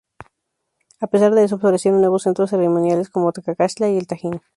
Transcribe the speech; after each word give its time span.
A 0.99 1.05
pesar 1.05 1.31
de 1.35 1.43
eso, 1.43 1.59
florecieron 1.59 2.01
nuevos 2.01 2.23
centros 2.23 2.49
ceremoniales 2.49 3.11
como 3.11 3.31
Cacaxtla 3.31 3.87
y 3.89 3.99
El 3.99 4.07
Tajín. 4.07 4.41